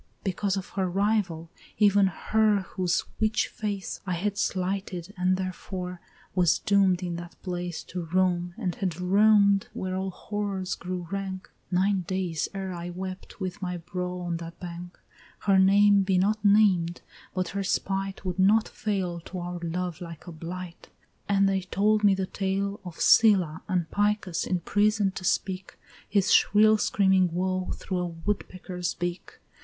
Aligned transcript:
Because 0.23 0.57
of 0.57 0.69
her 0.69 0.89
rival, 0.89 1.51
even 1.77 2.07
Her 2.07 2.61
whose 2.61 3.03
witch 3.19 3.47
face 3.47 3.99
I 4.07 4.13
had 4.13 4.35
slighted, 4.35 5.13
and 5.15 5.37
therefore 5.37 6.01
was 6.33 6.57
doom'd 6.57 7.03
in 7.03 7.17
that 7.17 7.39
place 7.43 7.83
To 7.83 8.05
roam, 8.05 8.55
and 8.57 8.73
had 8.73 8.99
roam'd, 8.99 9.67
where 9.73 9.95
all 9.95 10.09
horrors 10.09 10.73
grew 10.73 11.07
rank, 11.11 11.51
Nine 11.69 12.01
days 12.01 12.49
ere 12.55 12.73
I 12.73 12.89
wept 12.89 13.39
with 13.39 13.61
my 13.61 13.77
brow 13.77 14.21
on 14.21 14.37
that 14.37 14.59
bank; 14.59 14.99
Her 15.41 15.59
name 15.59 16.01
be 16.01 16.17
not 16.17 16.43
named, 16.43 17.01
but 17.35 17.49
her 17.49 17.61
spite 17.63 18.25
would 18.25 18.39
not 18.39 18.67
fail 18.67 19.19
To 19.25 19.37
our 19.37 19.59
love 19.59 20.01
like 20.01 20.25
a 20.25 20.31
blight; 20.31 20.89
and 21.29 21.47
they 21.47 21.61
told 21.61 22.03
me 22.03 22.15
the 22.15 22.25
tale 22.25 22.79
Of 22.83 22.99
Scylla, 22.99 23.61
and 23.67 23.85
Picus, 23.91 24.47
imprison'd 24.47 25.13
to 25.17 25.23
speak 25.23 25.77
His 26.09 26.33
shrill 26.33 26.79
screaming 26.79 27.31
woe 27.31 27.69
through 27.75 27.99
a 27.99 28.07
woodpecker's 28.07 28.95
beak. 28.95 29.37